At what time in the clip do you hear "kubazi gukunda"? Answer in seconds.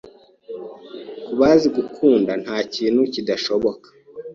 1.25-2.31